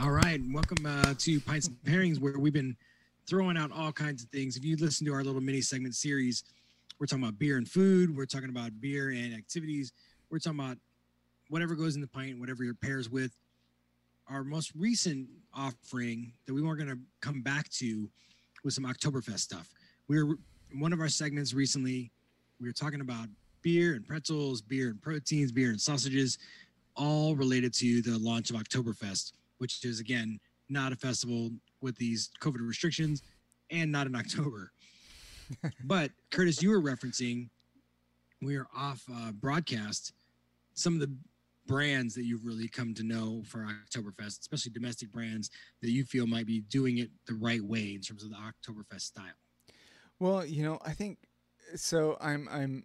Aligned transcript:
All 0.00 0.12
right, 0.12 0.40
welcome 0.52 0.86
uh, 0.86 1.14
to 1.18 1.40
Pints 1.40 1.66
and 1.66 1.76
Pairings, 1.82 2.20
where 2.20 2.38
we've 2.38 2.52
been 2.52 2.76
throwing 3.26 3.56
out 3.56 3.72
all 3.72 3.90
kinds 3.90 4.22
of 4.22 4.28
things. 4.28 4.56
If 4.56 4.64
you 4.64 4.76
listen 4.76 5.04
to 5.08 5.12
our 5.12 5.24
little 5.24 5.40
mini 5.40 5.60
segment 5.60 5.96
series, 5.96 6.44
we're 7.00 7.06
talking 7.06 7.24
about 7.24 7.36
beer 7.36 7.56
and 7.56 7.68
food. 7.68 8.16
We're 8.16 8.24
talking 8.24 8.48
about 8.48 8.80
beer 8.80 9.08
and 9.08 9.34
activities. 9.34 9.92
We're 10.30 10.38
talking 10.38 10.60
about 10.60 10.76
whatever 11.48 11.74
goes 11.74 11.96
in 11.96 12.00
the 12.00 12.06
pint, 12.06 12.38
whatever 12.38 12.62
your 12.62 12.74
pairs 12.74 13.10
with. 13.10 13.32
Our 14.28 14.44
most 14.44 14.70
recent 14.76 15.26
offering 15.52 16.32
that 16.46 16.54
we 16.54 16.62
weren't 16.62 16.78
going 16.78 16.90
to 16.90 17.00
come 17.20 17.42
back 17.42 17.68
to 17.70 18.08
was 18.62 18.76
some 18.76 18.84
Oktoberfest 18.84 19.40
stuff. 19.40 19.68
We 20.06 20.22
were 20.22 20.36
one 20.78 20.92
of 20.92 21.00
our 21.00 21.08
segments 21.08 21.54
recently. 21.54 22.12
We 22.60 22.68
were 22.68 22.72
talking 22.72 23.00
about 23.00 23.26
beer 23.62 23.94
and 23.94 24.06
pretzels, 24.06 24.62
beer 24.62 24.90
and 24.90 25.02
proteins, 25.02 25.50
beer 25.50 25.70
and 25.70 25.80
sausages, 25.80 26.38
all 26.94 27.34
related 27.34 27.74
to 27.74 28.00
the 28.00 28.16
launch 28.20 28.50
of 28.50 28.56
Oktoberfest 28.56 29.32
which 29.58 29.84
is 29.84 30.00
again 30.00 30.38
not 30.68 30.92
a 30.92 30.96
festival 30.96 31.50
with 31.80 31.96
these 31.96 32.30
COVID 32.40 32.66
restrictions 32.66 33.22
and 33.70 33.90
not 33.92 34.06
in 34.06 34.14
October. 34.16 34.72
but 35.84 36.10
Curtis, 36.30 36.62
you 36.62 36.70
were 36.70 36.80
referencing 36.80 37.48
we 38.42 38.56
are 38.56 38.66
off 38.76 39.02
uh, 39.12 39.32
broadcast 39.32 40.12
some 40.74 40.94
of 40.94 41.00
the 41.00 41.12
brands 41.66 42.14
that 42.14 42.24
you've 42.24 42.44
really 42.46 42.68
come 42.68 42.94
to 42.94 43.02
know 43.02 43.42
for 43.46 43.66
Oktoberfest, 43.66 44.40
especially 44.40 44.72
domestic 44.72 45.12
brands 45.12 45.50
that 45.82 45.90
you 45.90 46.04
feel 46.04 46.26
might 46.26 46.46
be 46.46 46.60
doing 46.60 46.98
it 46.98 47.10
the 47.26 47.34
right 47.34 47.62
way 47.62 47.94
in 47.94 48.00
terms 48.00 48.24
of 48.24 48.30
the 48.30 48.36
Oktoberfest 48.36 49.02
style. 49.02 49.24
Well, 50.18 50.44
you 50.44 50.62
know, 50.62 50.78
I 50.84 50.92
think 50.92 51.18
so. 51.76 52.16
I'm 52.20 52.48
I'm 52.50 52.84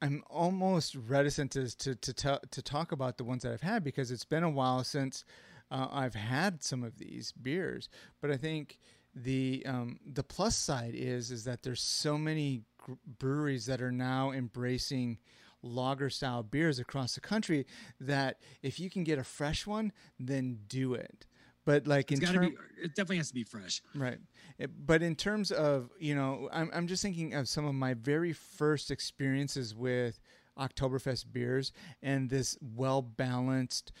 I'm 0.00 0.24
almost 0.30 0.94
reticent 0.94 1.52
to 1.52 1.76
to 1.78 1.94
to, 1.94 2.12
t- 2.12 2.48
to 2.50 2.62
talk 2.62 2.92
about 2.92 3.18
the 3.18 3.24
ones 3.24 3.42
that 3.42 3.52
I've 3.52 3.60
had 3.60 3.84
because 3.84 4.10
it's 4.10 4.24
been 4.24 4.42
a 4.42 4.50
while 4.50 4.82
since 4.82 5.24
uh, 5.70 5.88
I've 5.90 6.14
had 6.14 6.62
some 6.62 6.82
of 6.82 6.98
these 6.98 7.32
beers, 7.32 7.88
but 8.20 8.30
I 8.30 8.36
think 8.36 8.78
the 9.14 9.62
um, 9.66 9.98
the 10.04 10.22
plus 10.22 10.56
side 10.56 10.94
is 10.94 11.30
is 11.30 11.44
that 11.44 11.62
there's 11.62 11.80
so 11.80 12.18
many 12.18 12.62
gr- 12.78 12.92
breweries 13.18 13.66
that 13.66 13.80
are 13.80 13.92
now 13.92 14.30
embracing 14.30 15.18
lager 15.62 16.10
style 16.10 16.42
beers 16.42 16.78
across 16.78 17.14
the 17.14 17.20
country 17.20 17.66
that 18.00 18.38
if 18.62 18.78
you 18.78 18.90
can 18.90 19.04
get 19.04 19.18
a 19.18 19.24
fresh 19.24 19.66
one, 19.66 19.92
then 20.20 20.58
do 20.68 20.94
it. 20.94 21.26
But 21.64 21.86
like 21.88 22.12
it's 22.12 22.20
in 22.20 22.26
terms, 22.32 22.54
it 22.80 22.94
definitely 22.94 23.16
has 23.16 23.28
to 23.28 23.34
be 23.34 23.42
fresh, 23.42 23.82
right? 23.94 24.18
It, 24.58 24.70
but 24.86 25.02
in 25.02 25.16
terms 25.16 25.50
of 25.50 25.90
you 25.98 26.14
know, 26.14 26.48
I'm 26.52 26.70
I'm 26.72 26.86
just 26.86 27.02
thinking 27.02 27.34
of 27.34 27.48
some 27.48 27.64
of 27.64 27.74
my 27.74 27.94
very 27.94 28.32
first 28.32 28.92
experiences 28.92 29.74
with 29.74 30.20
Oktoberfest 30.58 31.26
beers 31.32 31.72
and 32.02 32.30
this 32.30 32.56
well 32.60 33.02
balanced 33.02 33.92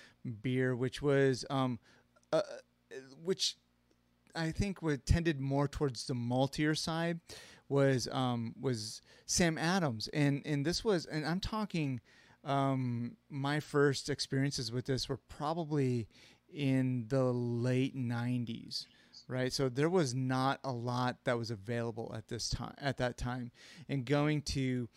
beer, 0.42 0.74
which 0.74 1.02
was 1.02 1.44
um, 1.50 1.78
uh, 2.32 2.42
which 3.22 3.56
I 4.34 4.50
think 4.50 4.82
would 4.82 5.06
tended 5.06 5.40
more 5.40 5.68
towards 5.68 6.06
the 6.06 6.14
maltier 6.14 6.76
side, 6.76 7.20
was 7.68 8.08
um, 8.12 8.54
was 8.60 9.00
Sam 9.26 9.58
Adams, 9.58 10.08
and 10.12 10.42
and 10.44 10.64
this 10.64 10.84
was, 10.84 11.06
and 11.06 11.26
I'm 11.26 11.40
talking, 11.40 12.00
um, 12.44 13.16
my 13.28 13.60
first 13.60 14.08
experiences 14.08 14.72
with 14.72 14.86
this 14.86 15.08
were 15.08 15.20
probably 15.28 16.08
in 16.52 17.06
the 17.08 17.24
late 17.24 17.96
'90s 17.96 18.86
right? 19.28 19.52
So 19.52 19.68
there 19.68 19.88
was 19.88 20.14
not 20.14 20.60
a 20.64 20.72
lot 20.72 21.16
that 21.24 21.38
was 21.38 21.50
available 21.50 22.12
at 22.16 22.28
this 22.28 22.48
time 22.48 22.74
at 22.78 22.98
that 22.98 23.16
time. 23.16 23.50
And 23.88 24.04
going 24.04 24.42
to 24.42 24.88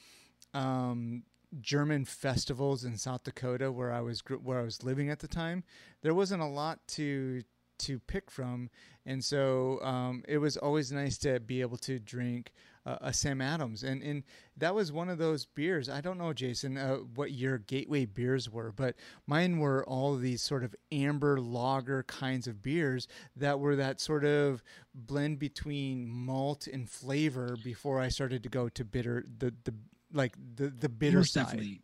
um, 0.54 1.24
German 1.62 2.06
festivals 2.06 2.84
in 2.84 2.98
South 2.98 3.24
Dakota 3.24 3.72
where 3.72 3.92
I 3.92 4.02
was 4.02 4.22
where 4.44 4.60
I 4.60 4.64
was 4.64 4.84
living 4.84 5.10
at 5.10 5.20
the 5.20 5.28
time, 5.28 5.64
there 6.02 6.14
wasn't 6.14 6.42
a 6.42 6.48
lot 6.48 6.80
to 6.90 7.44
to 7.80 7.98
pick 7.98 8.30
from, 8.30 8.70
and 9.06 9.24
so 9.24 9.82
um, 9.82 10.24
it 10.28 10.38
was 10.38 10.58
always 10.58 10.92
nice 10.92 11.18
to 11.20 11.40
be 11.40 11.62
able 11.62 11.78
to 11.78 11.98
drink 11.98 12.52
uh, 12.86 12.98
a 13.02 13.14
Sam 13.14 13.42
Adams, 13.42 13.84
and 13.84 14.04
and 14.04 14.24
that 14.58 14.76
was 14.76 14.92
one 14.92 15.10
of 15.10 15.18
those 15.18 15.46
beers. 15.46 15.90
I 15.90 16.02
don't 16.02 16.18
know, 16.18 16.34
Jason, 16.34 16.78
uh, 16.78 16.98
what 16.98 17.32
your 17.32 17.58
gateway 17.58 18.06
beers 18.06 18.50
were, 18.50 18.72
but 18.72 18.96
mine 19.26 19.60
were 19.60 19.86
all 19.86 20.16
these 20.18 20.42
sort 20.42 20.64
of 20.64 20.76
amber 20.92 21.40
lager 21.40 22.04
kinds 22.04 22.48
of 22.48 22.62
beers 22.62 23.08
that 23.36 23.60
were 23.60 23.76
that 23.78 24.02
sort 24.02 24.26
of 24.26 24.62
blend 24.94 25.40
between 25.40 26.08
malt 26.10 26.68
and 26.68 26.90
flavor 26.90 27.56
before 27.64 28.00
I 28.00 28.10
started 28.10 28.44
to 28.44 28.50
go 28.50 28.70
to 28.70 28.86
bitter 28.86 29.26
the 29.38 29.54
the 29.64 29.74
like 30.14 30.36
the 30.56 30.70
the 30.70 30.90
bitter 30.90 31.18
Most 31.18 31.34
side. 31.34 31.46
Definitely. 31.46 31.82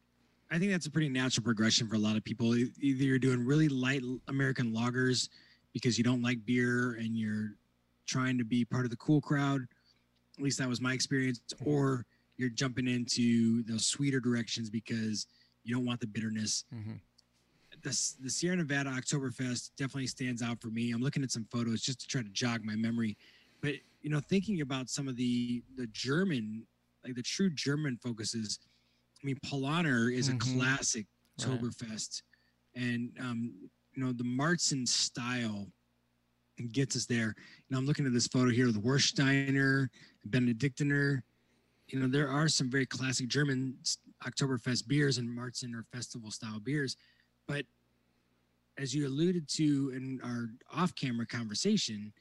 I 0.52 0.60
think 0.60 0.72
that's 0.72 0.86
a 0.86 0.92
pretty 0.92 1.10
natural 1.10 1.44
progression 1.44 1.88
for 1.88 1.96
a 1.96 2.00
lot 2.00 2.16
of 2.16 2.24
people. 2.24 2.56
Either 2.56 3.04
you're 3.04 3.20
doing 3.20 3.46
really 3.46 3.68
light 3.68 4.04
American 4.28 4.74
lagers 4.74 5.30
because 5.74 5.98
you 5.98 6.04
don't 6.04 6.22
like 6.22 6.46
beer 6.46 6.94
and 6.94 7.18
you're 7.18 7.56
trying 8.06 8.38
to 8.38 8.46
be 8.46 8.64
part 8.64 8.86
of 8.86 8.92
the 8.92 8.98
cool 8.98 9.20
crowd. 9.20 9.62
At 10.38 10.44
least 10.44 10.60
that 10.60 10.70
was 10.70 10.80
my 10.80 10.94
experience. 10.94 11.42
Or 11.66 12.06
you're 12.38 12.50
jumping 12.50 12.88
into 12.88 13.64
those 13.64 13.88
sweeter 13.88 14.20
directions 14.20 14.70
because 14.70 15.28
you 15.64 15.74
don't 15.74 15.86
want 15.86 16.00
the 16.00 16.08
bitterness. 16.08 16.66
Mm-hmm. 16.74 16.94
The, 17.82 18.14
the 18.22 18.30
Sierra 18.30 18.56
Nevada 18.56 18.90
Oktoberfest 18.92 19.72
definitely 19.78 20.08
stands 20.08 20.42
out 20.42 20.62
for 20.62 20.68
me. 20.68 20.92
I'm 20.92 21.02
looking 21.02 21.24
at 21.24 21.32
some 21.32 21.46
photos 21.52 21.82
just 21.82 22.02
to 22.02 22.08
try 22.08 22.22
to 22.22 22.30
jog 22.30 22.64
my 22.64 22.76
memory. 22.76 23.18
But 23.62 23.74
you 24.02 24.10
know, 24.10 24.20
thinking 24.20 24.62
about 24.62 24.90
some 24.90 25.08
of 25.08 25.16
the 25.16 25.64
the 25.76 25.88
German 25.88 26.66
like 27.06 27.16
the 27.16 27.22
true 27.22 27.50
German 27.50 27.98
focuses. 28.02 28.60
I 29.22 29.26
mean, 29.26 29.38
Paulaner 29.46 30.14
is 30.14 30.30
mm-hmm. 30.30 30.38
a 30.38 30.60
classic 30.60 31.06
Oktoberfest, 31.40 32.22
right. 32.76 32.84
and 32.84 33.12
um, 33.20 33.54
you 33.94 34.04
know 34.04 34.12
the 34.12 34.24
Märzen 34.24 34.88
style 34.88 35.68
gets 36.72 36.96
us 36.96 37.06
there. 37.06 37.36
You 37.38 37.72
know, 37.72 37.78
I'm 37.78 37.86
looking 37.86 38.06
at 38.06 38.14
this 38.14 38.28
photo 38.28 38.50
here 38.50 38.66
with 38.66 38.84
Warsteiner, 38.84 39.88
Benediktiner. 40.30 41.22
You 41.88 42.00
know, 42.00 42.08
there 42.08 42.30
are 42.30 42.48
some 42.48 42.72
very 42.72 42.86
classic 42.86 43.28
German 43.28 43.76
Oktoberfest 44.26 44.88
beers 44.88 45.18
and 45.18 45.30
Märzen 45.30 45.76
or 45.76 45.86
festival 45.94 46.32
style 46.32 46.60
beers, 46.60 46.96
but 47.48 47.66
as 48.78 48.94
you 48.94 49.08
alluded 49.08 49.48
to 49.48 49.92
in 49.96 50.20
our 50.24 50.50
off-camera 50.74 51.26
conversation, 51.26 52.12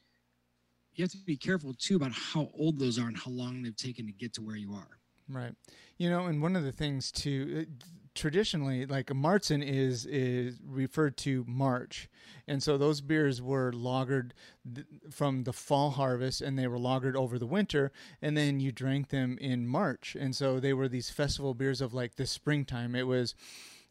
you 0.94 1.04
have 1.04 1.10
to 1.12 1.18
be 1.18 1.36
careful 1.36 1.74
too 1.74 1.96
about 1.96 2.12
how 2.12 2.50
old 2.54 2.78
those 2.78 2.98
are 2.98 3.08
and 3.08 3.16
how 3.16 3.30
long 3.30 3.62
they've 3.62 3.76
taken 3.76 4.06
to 4.06 4.12
get 4.12 4.32
to 4.34 4.42
where 4.42 4.56
you 4.56 4.72
are. 4.72 4.98
Right. 5.28 5.54
You 5.96 6.10
know, 6.10 6.26
and 6.26 6.42
one 6.42 6.54
of 6.56 6.64
the 6.64 6.72
things 6.72 7.10
too, 7.10 7.66
uh, 7.66 7.84
traditionally, 8.14 8.84
like 8.84 9.10
a 9.10 9.14
Märzen 9.14 9.66
is 9.66 10.04
is 10.06 10.58
referred 10.64 11.16
to 11.18 11.44
March, 11.48 12.08
and 12.46 12.62
so 12.62 12.76
those 12.76 13.00
beers 13.00 13.40
were 13.40 13.72
lagered 13.72 14.32
th- 14.74 14.86
from 15.10 15.44
the 15.44 15.52
fall 15.52 15.90
harvest, 15.92 16.42
and 16.42 16.58
they 16.58 16.66
were 16.66 16.78
lagered 16.78 17.14
over 17.14 17.38
the 17.38 17.46
winter, 17.46 17.90
and 18.20 18.36
then 18.36 18.60
you 18.60 18.70
drank 18.70 19.08
them 19.08 19.38
in 19.40 19.66
March, 19.66 20.14
and 20.18 20.36
so 20.36 20.60
they 20.60 20.74
were 20.74 20.88
these 20.88 21.10
festival 21.10 21.54
beers 21.54 21.80
of 21.80 21.94
like 21.94 22.16
the 22.16 22.26
springtime. 22.26 22.94
It 22.94 23.06
was 23.06 23.34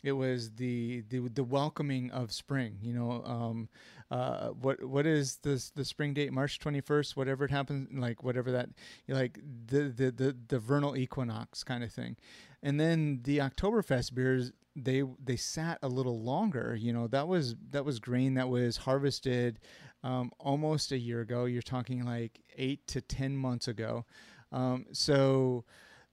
it 0.03 0.11
was 0.11 0.51
the 0.51 1.03
the, 1.09 1.19
the 1.29 1.43
welcoming 1.43 2.11
of 2.11 2.31
spring. 2.31 2.77
You 2.81 2.93
know, 2.93 3.23
um, 3.25 3.69
uh, 4.11 4.49
what 4.49 4.83
what 4.83 5.05
is 5.05 5.37
this 5.37 5.69
the 5.69 5.85
spring 5.85 6.13
date? 6.13 6.31
March 6.33 6.59
twenty 6.59 6.81
first, 6.81 7.15
whatever 7.15 7.45
it 7.45 7.51
happens, 7.51 7.89
like 7.93 8.23
whatever 8.23 8.51
that, 8.51 8.69
like 9.07 9.39
the, 9.67 9.83
the 9.83 10.11
the 10.11 10.37
the 10.49 10.59
vernal 10.59 10.95
equinox 10.95 11.63
kind 11.63 11.83
of 11.83 11.91
thing, 11.91 12.17
and 12.61 12.79
then 12.79 13.21
the 13.23 13.39
Oktoberfest 13.39 14.13
beers 14.13 14.51
they 14.75 15.03
they 15.23 15.37
sat 15.37 15.79
a 15.81 15.87
little 15.87 16.19
longer. 16.21 16.75
You 16.75 16.93
know, 16.93 17.07
that 17.07 17.27
was 17.27 17.55
that 17.71 17.85
was 17.85 17.99
grain 17.99 18.33
that 18.35 18.49
was 18.49 18.77
harvested 18.77 19.59
um, 20.03 20.31
almost 20.39 20.91
a 20.91 20.97
year 20.97 21.21
ago. 21.21 21.45
You're 21.45 21.61
talking 21.61 22.03
like 22.05 22.41
eight 22.57 22.85
to 22.87 23.01
ten 23.01 23.35
months 23.37 23.67
ago. 23.67 24.05
Um, 24.51 24.85
so 24.91 25.63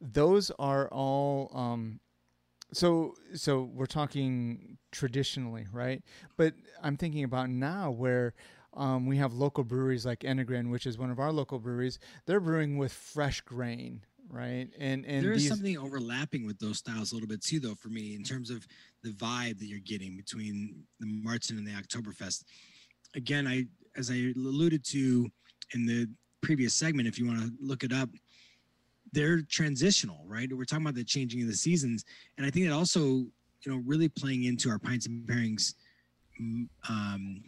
those 0.00 0.50
are 0.58 0.88
all 0.88 1.50
um, 1.54 2.00
so 2.72 3.14
so 3.34 3.70
we're 3.74 3.86
talking 3.86 4.78
traditionally, 4.92 5.66
right? 5.72 6.02
But 6.36 6.54
I'm 6.82 6.96
thinking 6.96 7.24
about 7.24 7.50
now 7.50 7.90
where 7.90 8.34
um, 8.74 9.06
we 9.06 9.16
have 9.16 9.32
local 9.32 9.64
breweries 9.64 10.06
like 10.06 10.20
Enegren, 10.20 10.70
which 10.70 10.86
is 10.86 10.98
one 10.98 11.10
of 11.10 11.18
our 11.18 11.32
local 11.32 11.58
breweries. 11.58 11.98
They're 12.26 12.40
brewing 12.40 12.78
with 12.78 12.92
fresh 12.92 13.40
grain, 13.40 14.02
right? 14.28 14.68
And 14.78 15.04
and 15.04 15.24
there 15.24 15.32
is 15.32 15.48
something 15.48 15.76
overlapping 15.76 16.46
with 16.46 16.58
those 16.58 16.78
styles 16.78 17.12
a 17.12 17.14
little 17.14 17.28
bit 17.28 17.42
too, 17.42 17.60
though, 17.60 17.74
for 17.74 17.88
me 17.88 18.14
in 18.14 18.22
terms 18.22 18.50
of 18.50 18.66
the 19.02 19.10
vibe 19.10 19.58
that 19.58 19.66
you're 19.66 19.80
getting 19.80 20.16
between 20.16 20.84
the 21.00 21.06
Märzen 21.06 21.58
and 21.58 21.66
the 21.66 21.72
Oktoberfest. 21.72 22.44
Again, 23.14 23.46
I 23.46 23.66
as 23.96 24.10
I 24.10 24.32
alluded 24.36 24.84
to 24.86 25.28
in 25.74 25.86
the 25.86 26.08
previous 26.40 26.74
segment, 26.74 27.08
if 27.08 27.18
you 27.18 27.26
want 27.26 27.40
to 27.40 27.52
look 27.60 27.82
it 27.82 27.92
up, 27.92 28.08
they're 29.12 29.42
transitional, 29.42 30.24
right? 30.26 30.52
We're 30.52 30.64
talking 30.64 30.84
about 30.84 30.94
the 30.94 31.04
changing 31.04 31.42
of 31.42 31.48
the 31.48 31.56
seasons, 31.56 32.04
and 32.36 32.46
I 32.46 32.50
think 32.50 32.66
it 32.66 32.72
also, 32.72 33.00
you 33.00 33.32
know, 33.66 33.82
really 33.84 34.08
playing 34.08 34.44
into 34.44 34.70
our 34.70 34.78
pints 34.78 35.06
and 35.06 35.26
pairings 35.26 35.74
um, 36.88 37.42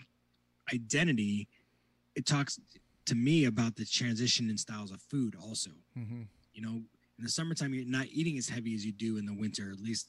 identity. 0.73 1.49
It 2.15 2.27
talks 2.27 2.59
to 3.07 3.15
me 3.15 3.47
about 3.47 3.77
the 3.77 3.85
transition 3.85 4.51
in 4.51 4.59
styles 4.59 4.91
of 4.91 5.01
food, 5.03 5.35
also. 5.43 5.71
Mm-hmm. 5.99 6.23
You 6.55 6.63
know, 6.63 6.83
in 7.19 7.25
the 7.25 7.29
summertime, 7.29 7.75
you're 7.75 7.85
not 7.87 8.07
eating 8.13 8.37
as 8.39 8.49
heavy 8.49 8.75
as 8.75 8.85
you 8.85 8.93
do 8.93 9.17
in 9.17 9.27
the 9.27 9.35
winter, 9.35 9.71
at 9.73 9.81
least 9.81 10.09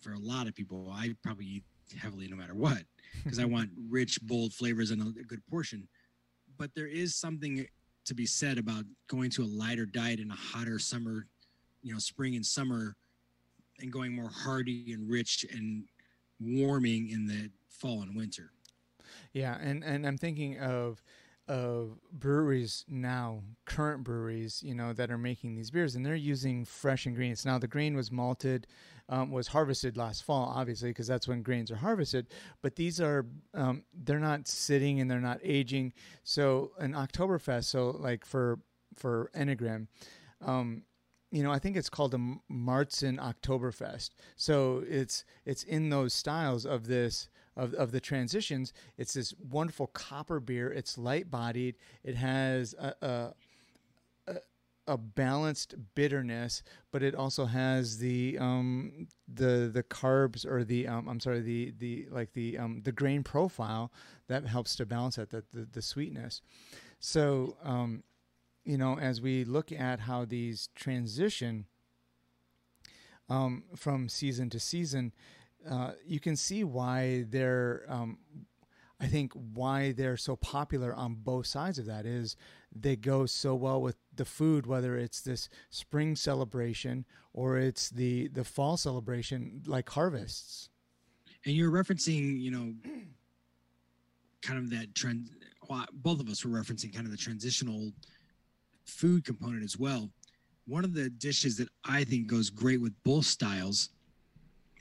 for 0.00 0.12
a 0.12 0.18
lot 0.18 0.46
of 0.46 0.54
people. 0.54 0.90
I 0.92 1.14
probably 1.22 1.46
eat 1.46 1.64
heavily 1.98 2.28
no 2.28 2.36
matter 2.36 2.54
what 2.54 2.82
because 3.22 3.38
I 3.38 3.44
want 3.46 3.70
rich, 3.88 4.20
bold 4.22 4.52
flavors 4.52 4.90
and 4.90 5.02
a 5.02 5.22
good 5.22 5.44
portion. 5.46 5.88
But 6.58 6.70
there 6.74 6.86
is 6.86 7.14
something 7.14 7.66
to 8.04 8.14
be 8.14 8.26
said 8.26 8.58
about 8.58 8.84
going 9.08 9.30
to 9.30 9.42
a 9.42 9.46
lighter 9.46 9.86
diet 9.86 10.20
in 10.20 10.30
a 10.30 10.36
hotter 10.36 10.78
summer, 10.78 11.26
you 11.82 11.92
know, 11.92 11.98
spring 11.98 12.36
and 12.36 12.44
summer, 12.44 12.96
and 13.80 13.92
going 13.92 14.14
more 14.14 14.30
hearty 14.30 14.92
and 14.92 15.10
rich 15.10 15.44
and 15.52 15.84
warming 16.40 17.10
in 17.10 17.26
the 17.26 17.50
fall 17.68 18.02
and 18.02 18.16
winter. 18.16 18.50
Yeah, 19.32 19.58
and 19.60 19.82
and 19.84 20.06
I'm 20.06 20.18
thinking 20.18 20.58
of 20.58 21.02
of 21.46 21.98
breweries 22.10 22.84
now, 22.88 23.42
current 23.66 24.02
breweries, 24.02 24.62
you 24.62 24.74
know, 24.74 24.92
that 24.94 25.10
are 25.10 25.18
making 25.18 25.54
these 25.54 25.70
beers, 25.70 25.94
and 25.94 26.04
they're 26.04 26.14
using 26.14 26.64
fresh 26.64 27.06
ingredients. 27.06 27.44
Now, 27.44 27.58
the 27.58 27.68
grain 27.68 27.94
was 27.94 28.10
malted, 28.10 28.66
um, 29.08 29.30
was 29.30 29.48
harvested 29.48 29.96
last 29.96 30.24
fall, 30.24 30.52
obviously, 30.54 30.90
because 30.90 31.06
that's 31.06 31.28
when 31.28 31.42
grains 31.42 31.70
are 31.70 31.76
harvested. 31.76 32.26
But 32.62 32.76
these 32.76 33.00
are, 33.00 33.26
um, 33.52 33.84
they're 33.92 34.18
not 34.18 34.48
sitting 34.48 35.00
and 35.00 35.10
they're 35.10 35.20
not 35.20 35.40
aging. 35.42 35.92
So, 36.22 36.72
an 36.78 36.92
Oktoberfest, 36.92 37.64
so 37.64 37.90
like 37.90 38.24
for 38.24 38.60
for 38.96 39.30
Enegren, 39.34 39.88
um, 40.40 40.82
you 41.34 41.42
know, 41.42 41.50
I 41.50 41.58
think 41.58 41.76
it's 41.76 41.90
called 41.90 42.14
a 42.14 42.18
Märzen 42.50 43.18
Oktoberfest. 43.18 44.10
So 44.36 44.84
it's 44.88 45.24
it's 45.44 45.64
in 45.64 45.90
those 45.90 46.14
styles 46.14 46.64
of 46.64 46.86
this 46.86 47.28
of, 47.56 47.74
of 47.74 47.90
the 47.90 48.00
transitions. 48.00 48.72
It's 48.96 49.14
this 49.14 49.34
wonderful 49.50 49.88
copper 49.88 50.38
beer. 50.38 50.72
It's 50.72 50.96
light 50.96 51.30
bodied. 51.30 51.74
It 52.04 52.14
has 52.14 52.74
a, 52.78 52.94
a, 53.02 53.34
a, 54.86 54.96
balanced 54.96 55.74
bitterness, 55.94 56.62
but 56.90 57.02
it 57.02 57.14
also 57.14 57.46
has 57.46 57.98
the 57.98 58.38
um, 58.38 59.06
the 59.32 59.70
the 59.72 59.82
carbs 59.82 60.44
or 60.46 60.64
the 60.64 60.86
um, 60.86 61.08
I'm 61.08 61.20
sorry 61.20 61.40
the 61.40 61.72
the 61.78 62.06
like 62.10 62.32
the 62.32 62.58
um, 62.58 62.82
the 62.84 62.92
grain 62.92 63.22
profile 63.22 63.92
that 64.28 64.46
helps 64.46 64.76
to 64.76 64.86
balance 64.86 65.16
that 65.16 65.30
the 65.30 65.44
the, 65.52 65.66
the 65.70 65.82
sweetness. 65.82 66.40
So 67.00 67.56
um, 67.62 68.02
you 68.64 68.78
know, 68.78 68.98
as 68.98 69.20
we 69.20 69.44
look 69.44 69.72
at 69.72 70.00
how 70.00 70.24
these 70.24 70.68
transition 70.74 71.66
um, 73.28 73.64
from 73.76 74.08
season 74.08 74.50
to 74.50 74.60
season, 74.60 75.12
uh, 75.68 75.92
you 76.04 76.20
can 76.20 76.36
see 76.36 76.64
why 76.64 77.24
they're 77.28 77.84
um, 77.88 78.18
I 79.04 79.06
think 79.06 79.34
why 79.34 79.92
they're 79.92 80.16
so 80.16 80.34
popular 80.34 80.94
on 80.94 81.16
both 81.16 81.46
sides 81.46 81.78
of 81.78 81.84
that 81.84 82.06
is 82.06 82.36
they 82.74 82.96
go 82.96 83.26
so 83.26 83.54
well 83.54 83.82
with 83.82 83.96
the 84.16 84.24
food, 84.24 84.66
whether 84.66 84.96
it's 84.96 85.20
this 85.20 85.50
spring 85.68 86.16
celebration 86.16 87.04
or 87.34 87.58
it's 87.58 87.90
the 87.90 88.28
the 88.28 88.44
fall 88.44 88.78
celebration, 88.78 89.62
like 89.66 89.90
harvests. 89.90 90.70
And 91.44 91.54
you're 91.54 91.70
referencing, 91.70 92.40
you 92.40 92.50
know, 92.50 92.72
kind 94.40 94.58
of 94.58 94.70
that 94.70 94.94
trend. 94.94 95.28
Well, 95.68 95.84
both 95.92 96.20
of 96.20 96.30
us 96.30 96.42
were 96.42 96.58
referencing 96.58 96.94
kind 96.94 97.04
of 97.04 97.10
the 97.10 97.18
transitional 97.18 97.92
food 98.86 99.26
component 99.26 99.64
as 99.64 99.78
well. 99.78 100.08
One 100.66 100.82
of 100.82 100.94
the 100.94 101.10
dishes 101.10 101.58
that 101.58 101.68
I 101.84 102.04
think 102.04 102.26
goes 102.26 102.48
great 102.48 102.80
with 102.80 102.94
both 103.04 103.26
styles 103.26 103.90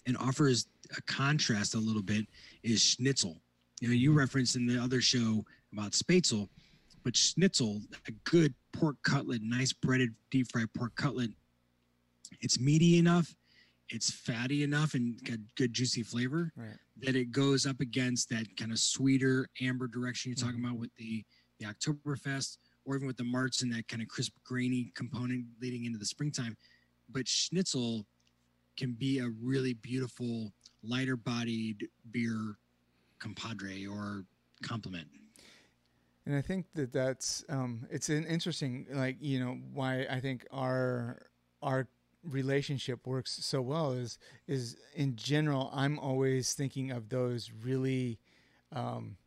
and 0.05 0.15
offers 0.15 0.67
a 0.97 1.01
contrast 1.01 1.75
a 1.75 1.79
little 1.79 2.01
bit 2.01 2.25
is 2.63 2.81
schnitzel. 2.81 3.42
You 3.83 3.89
know, 3.89 3.95
you 3.95 4.13
referenced 4.13 4.55
in 4.55 4.65
the 4.65 4.81
other 4.81 5.01
show 5.01 5.43
about 5.73 5.91
spätzle, 5.91 6.47
but 7.03 7.17
schnitzel, 7.17 7.81
a 8.07 8.11
good 8.23 8.53
pork 8.71 8.95
cutlet, 9.03 9.41
nice 9.43 9.73
breaded 9.73 10.11
deep 10.31 10.49
fried 10.53 10.73
pork 10.73 10.95
cutlet, 10.95 11.31
it's 12.39 12.61
meaty 12.61 12.97
enough, 12.97 13.35
it's 13.89 14.09
fatty 14.09 14.63
enough, 14.63 14.93
and 14.93 15.21
got 15.25 15.37
good 15.57 15.73
juicy 15.73 16.01
flavor 16.01 16.53
right. 16.55 16.77
that 17.01 17.17
it 17.17 17.33
goes 17.33 17.65
up 17.65 17.81
against 17.81 18.29
that 18.29 18.45
kind 18.55 18.71
of 18.71 18.79
sweeter 18.79 19.49
amber 19.59 19.87
direction 19.87 20.31
you're 20.31 20.37
talking 20.37 20.61
mm-hmm. 20.61 20.67
about 20.67 20.79
with 20.79 20.95
the 20.95 21.21
the 21.59 21.65
Oktoberfest, 21.65 22.59
or 22.85 22.95
even 22.95 23.05
with 23.05 23.17
the 23.17 23.25
Märzen, 23.25 23.69
that 23.73 23.89
kind 23.89 24.01
of 24.01 24.07
crisp, 24.07 24.31
grainy 24.45 24.93
component 24.95 25.43
leading 25.61 25.83
into 25.83 25.99
the 25.99 26.05
springtime. 26.05 26.55
But 27.09 27.27
schnitzel 27.27 28.05
can 28.77 28.93
be 28.93 29.19
a 29.19 29.27
really 29.41 29.73
beautiful 29.73 30.53
lighter 30.83 31.17
bodied 31.17 31.89
beer 32.11 32.55
compadre 33.23 33.87
or 33.87 34.25
compliment. 34.61 35.07
and 36.25 36.35
i 36.35 36.41
think 36.41 36.65
that 36.75 36.91
that's 36.91 37.43
um, 37.49 37.87
it's 37.89 38.09
an 38.09 38.25
interesting 38.25 38.85
like 38.91 39.17
you 39.19 39.39
know 39.39 39.57
why 39.73 40.05
i 40.09 40.19
think 40.19 40.45
our 40.51 41.21
our 41.61 41.87
relationship 42.39 43.05
works 43.05 43.31
so 43.41 43.61
well 43.61 43.91
is 43.91 44.17
is 44.47 44.77
in 44.95 45.15
general 45.15 45.69
i'm 45.73 45.97
always 45.99 46.53
thinking 46.53 46.91
of 46.91 47.09
those 47.09 47.51
really 47.63 48.19
um, 48.73 49.17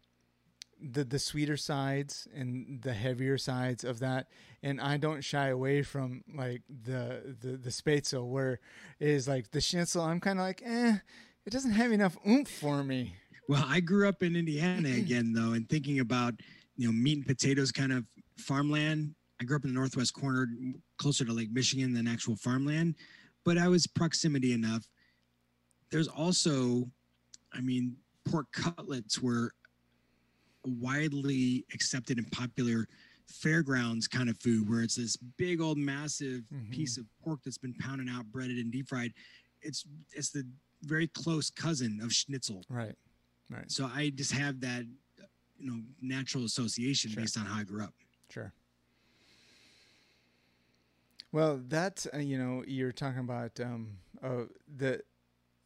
the 0.81 1.05
the 1.05 1.19
sweeter 1.19 1.57
sides 1.57 2.29
and 2.35 2.83
the 2.83 2.93
heavier 2.93 3.39
sides 3.39 3.83
of 3.85 3.99
that 4.01 4.29
and 4.63 4.81
I 4.81 4.97
don't 4.97 5.23
shy 5.23 5.49
away 5.49 5.83
from 5.83 6.25
like 6.35 6.63
the 6.69 7.37
the 7.41 7.57
the 7.57 7.71
spätzle 7.71 8.29
where 8.29 8.61
is 9.01 9.27
like 9.27 9.51
the 9.53 9.61
schnitzel 9.61 10.03
I'm 10.03 10.21
kind 10.21 10.39
of 10.39 10.45
like 10.45 10.63
eh 10.65 10.97
it 11.47 11.53
doesn't 11.53 11.73
have 11.73 11.93
enough 11.93 12.17
oomph 12.27 12.51
for 12.51 12.83
me. 12.83 13.15
Well, 13.49 13.65
I 13.67 13.81
grew 13.81 14.09
up 14.09 14.23
in 14.23 14.37
Indiana 14.37 14.89
again, 14.97 15.33
though, 15.33 15.53
and 15.53 15.69
thinking 15.69 16.01
about 16.01 16.35
you 16.77 16.87
know 16.87 16.93
meat 16.93 17.19
and 17.19 17.27
potatoes 17.27 17.73
kind 17.73 17.93
of 17.93 18.05
farmland. 18.39 19.15
I 19.41 19.45
grew 19.45 19.57
up 19.57 19.65
in 19.65 19.73
the 19.73 19.79
northwest 19.79 20.15
corner, 20.15 20.49
closer 20.99 21.25
to 21.25 21.33
Lake 21.33 21.53
Michigan 21.53 21.93
than 21.93 22.09
actual 22.09 22.37
farmland, 22.37 22.95
but 23.45 23.59
I 23.59 23.69
was 23.69 23.87
proximity 23.87 24.53
enough. 24.55 24.87
There's 25.91 26.09
also, 26.09 26.91
I 27.53 27.61
mean, 27.61 27.97
pork 28.29 28.47
cutlets 28.53 29.21
were 29.21 29.53
widely 30.65 31.65
accepted 31.73 32.19
and 32.19 32.31
popular 32.33 32.89
fairgrounds 33.29 34.09
kind 34.09 34.31
of 34.31 34.39
food 34.41 34.69
where 34.71 34.83
it's 34.83 34.97
this 34.97 35.17
big 35.17 35.61
old 35.61 35.77
massive 35.77 36.43
mm-hmm. 36.53 36.71
piece 36.71 36.97
of 36.97 37.05
pork 37.23 37.41
that's 37.45 37.59
been 37.59 37.75
pounded 37.75 38.09
out 38.09 38.25
breaded 38.27 38.57
and 38.57 38.73
deep 38.73 38.89
fried 38.89 39.13
it's 39.63 39.85
it's 40.13 40.31
the 40.31 40.45
very 40.83 41.09
close 41.09 41.51
cousin 41.51 42.01
of 42.03 42.13
schnitzel. 42.13 42.63
Right. 42.69 42.95
Right. 43.51 43.71
So 43.71 43.89
I 43.93 44.11
just 44.11 44.33
have 44.33 44.61
that, 44.61 44.85
you 45.59 45.71
know, 45.71 45.81
natural 46.01 46.45
association 46.45 47.13
sure. 47.13 47.23
based 47.23 47.39
on 47.39 47.47
how 47.47 47.61
I 47.61 47.65
grew 47.65 47.83
up. 47.83 47.95
Sure. 48.31 48.53
Well, 51.33 51.61
that's 51.67 52.07
uh, 52.15 52.19
you 52.19 52.39
know 52.39 52.65
you're 52.67 52.93
talking 52.93 53.21
about 53.21 53.61
um, 53.61 53.99
uh, 54.23 54.45
the 54.75 55.03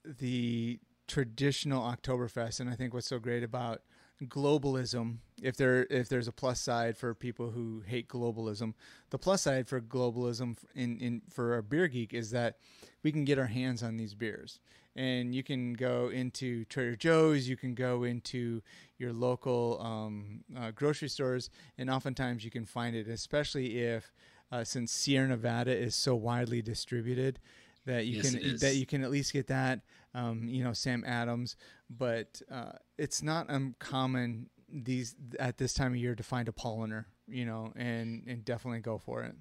the 0.04 0.80
traditional 1.06 1.82
Oktoberfest, 1.82 2.60
and 2.60 2.68
I 2.68 2.74
think 2.74 2.92
what's 2.92 3.08
so 3.08 3.18
great 3.18 3.42
about 3.42 3.82
globalism 4.28 5.16
if 5.40 5.56
there 5.56 5.86
if 5.88 6.08
there's 6.08 6.28
a 6.28 6.32
plus 6.32 6.60
side 6.60 6.96
for 6.96 7.14
people 7.14 7.50
who 7.50 7.82
hate 7.86 8.06
globalism 8.06 8.74
the 9.08 9.18
plus 9.18 9.42
side 9.42 9.66
for 9.66 9.80
globalism 9.80 10.58
in, 10.74 10.98
in 10.98 11.22
for 11.30 11.56
a 11.56 11.62
beer 11.62 11.88
geek 11.88 12.12
is 12.12 12.30
that 12.30 12.58
we 13.02 13.10
can 13.10 13.24
get 13.24 13.38
our 13.38 13.46
hands 13.46 13.82
on 13.82 13.96
these 13.96 14.14
beers 14.14 14.60
and 15.00 15.34
you 15.34 15.42
can 15.42 15.72
go 15.72 16.10
into 16.10 16.66
Trader 16.66 16.94
Joe's, 16.94 17.48
you 17.48 17.56
can 17.56 17.74
go 17.74 18.04
into 18.04 18.60
your 18.98 19.14
local 19.14 19.80
um, 19.80 20.44
uh, 20.54 20.72
grocery 20.72 21.08
stores, 21.08 21.48
and 21.78 21.88
oftentimes 21.88 22.44
you 22.44 22.50
can 22.50 22.66
find 22.66 22.94
it, 22.94 23.08
especially 23.08 23.78
if 23.78 24.12
uh, 24.52 24.62
since 24.62 24.92
Sierra 24.92 25.26
Nevada 25.26 25.74
is 25.74 25.94
so 25.94 26.14
widely 26.14 26.60
distributed 26.60 27.40
that 27.86 28.04
you 28.04 28.16
yes, 28.16 28.34
can 28.34 28.56
that 28.58 28.74
you 28.74 28.84
can 28.84 29.02
at 29.02 29.10
least 29.10 29.32
get 29.32 29.46
that. 29.46 29.80
Um, 30.12 30.46
you 30.46 30.62
know, 30.62 30.74
Sam 30.74 31.02
Adams, 31.06 31.56
but 31.88 32.42
uh, 32.52 32.72
it's 32.98 33.22
not 33.22 33.46
uncommon 33.48 34.50
these 34.70 35.14
at 35.38 35.56
this 35.56 35.72
time 35.72 35.92
of 35.92 35.98
year 35.98 36.14
to 36.14 36.22
find 36.22 36.46
a 36.46 36.52
Paulaner. 36.52 37.06
You 37.26 37.46
know, 37.46 37.72
and 37.74 38.24
and 38.26 38.44
definitely 38.44 38.80
go 38.80 38.98
for 38.98 39.22
it. 39.22 39.34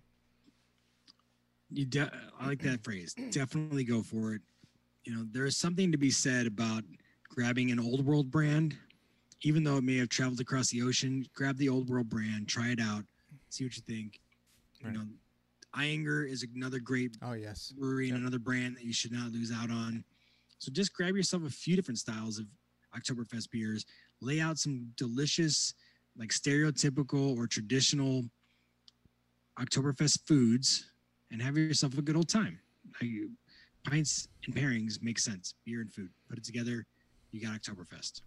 You 1.70 1.86
de- 1.86 2.12
I 2.39 2.48
like 2.48 2.62
that 2.62 2.82
phrase. 2.82 3.13
Definitely 3.32 3.84
go 3.84 4.04
for 4.04 4.36
it 4.36 4.42
you 5.10 5.16
know, 5.16 5.25
there 5.32 5.46
is 5.46 5.58
something 5.58 5.92
to 5.92 5.98
be 5.98 6.12
said 6.12 6.46
about 6.46 6.84
grabbing 7.30 7.72
an 7.72 7.80
old 7.80 8.06
world 8.06 8.30
brand, 8.30 8.78
even 9.42 9.63
though 9.63 9.78
it 9.78 9.84
may 9.84 9.98
have 9.98 10.10
traveled 10.10 10.39
across 10.39 10.70
the 10.70 10.84
ocean. 10.84 11.25
Grab 11.34 11.58
the 11.58 11.68
old 11.68 11.89
world 11.89 12.08
brand, 12.10 12.48
try 12.48 12.68
it 12.68 12.80
out, 12.80 13.04
see 13.50 13.63
what 13.63 13.75
you 13.75 13.82
think. 13.82 14.20
Right. 14.84 14.94
You 14.94 15.00
know, 15.00 15.06
Ayinger 15.75 16.30
is 16.30 16.46
another 16.56 16.78
great 16.78 17.18
oh 17.24 17.34
yes 17.34 17.74
brewery 17.75 18.08
yep. 18.08 18.16
and 18.16 18.22
another 18.22 18.38
brand 18.38 18.75
that 18.78 18.84
you 18.84 18.94
should 18.94 19.12
not 19.12 19.32
lose 19.32 19.51
out 19.51 19.72
on. 19.72 20.04
So 20.60 20.72
just 20.72 20.94
grab 20.94 21.16
yourself 21.16 21.44
a 21.44 21.50
few 21.50 21.75
different 21.75 21.98
styles 21.98 22.38
of 22.38 22.46
Oktoberfest 22.96 23.50
beers. 23.50 23.86
Lay 24.22 24.39
out 24.39 24.60
some 24.60 24.92
delicious, 24.96 25.74
like 26.20 26.30
stereotypical 26.30 27.36
or 27.36 27.48
traditional 27.48 28.25
Oktoberfest 29.60 30.28
foods, 30.28 30.92
and 31.32 31.42
have 31.42 31.58
yourself 31.58 31.98
a 31.98 32.04
good 32.04 32.16
old 32.16 32.30
time. 32.30 32.60
I, 33.01 33.06
pints 33.89 34.27
and 34.46 34.55
pairings 34.55 35.01
make 35.01 35.17
sense. 35.17 35.55
Beer 35.65 35.81
and 35.81 35.91
food. 35.91 36.10
Put 36.29 36.38
it 36.38 36.43
together, 36.43 36.86
you 37.31 37.41
got 37.41 37.60
Oktoberfest. 37.60 38.22